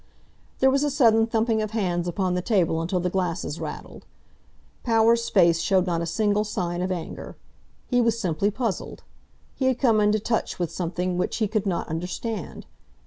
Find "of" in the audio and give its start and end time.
1.61-1.69, 6.81-6.91